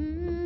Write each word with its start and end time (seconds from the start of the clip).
Mm, 0.00 0.39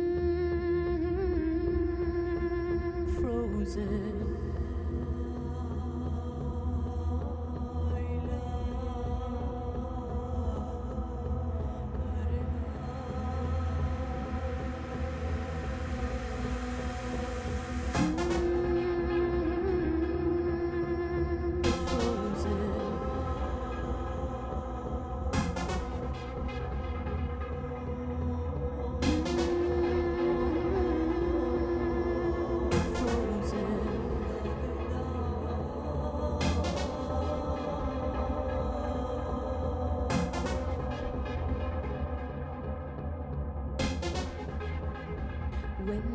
When 45.85 46.14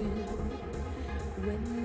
when. 0.00 1.79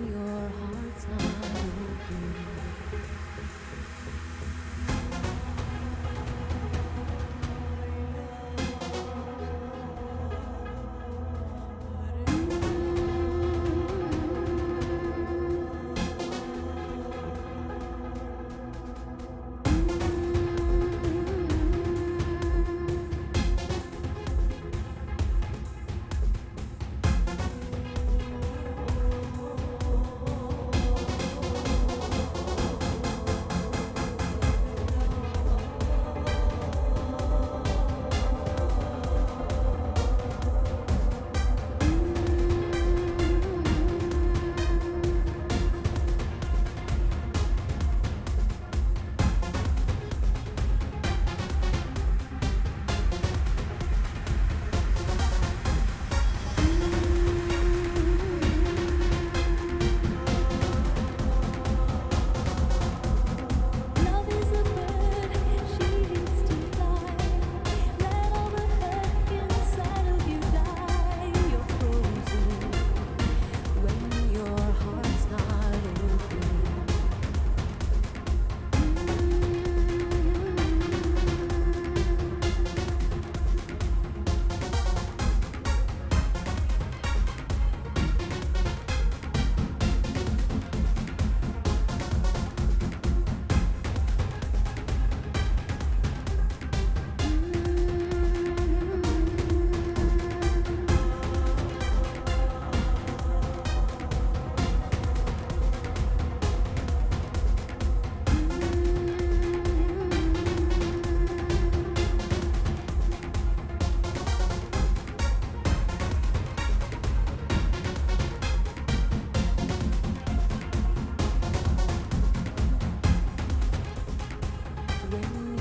when 125.15 125.54